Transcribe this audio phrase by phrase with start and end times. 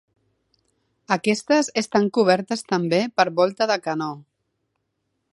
[1.15, 4.09] Aquestes estan cobertes també per volta de canó.